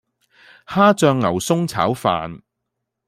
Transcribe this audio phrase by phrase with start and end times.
[0.65, 2.41] 蝦醬牛崧炒飯